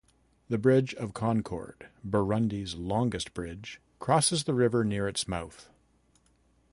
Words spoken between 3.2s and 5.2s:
bridge, crosses the river near